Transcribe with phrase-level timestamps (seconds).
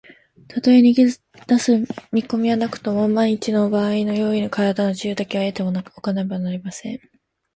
[0.47, 1.05] たとえ逃げ
[1.45, 1.73] だす
[2.11, 6.99] 見こみはなくとも、まんいちのばあいの用意に、からだの自由だけは得ておかねばなりません。